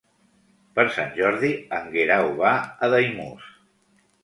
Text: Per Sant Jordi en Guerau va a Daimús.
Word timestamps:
Per 0.79 0.85
Sant 0.95 1.11
Jordi 1.17 1.51
en 1.81 1.93
Guerau 1.97 2.33
va 2.41 2.57
a 2.89 2.93
Daimús. 2.97 3.49